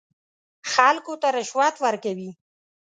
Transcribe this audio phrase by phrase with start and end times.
[0.73, 2.29] خلکو ته رشوت ورکوي.